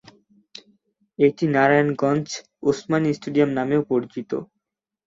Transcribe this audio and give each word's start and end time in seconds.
এটি 1.19 1.45
নারায়ণগঞ্জ 1.55 2.27
ওসমানী 2.63 3.09
স্টেডিয়াম 3.17 3.49
নামেও 3.57 3.81
পরিচিত। 3.91 4.31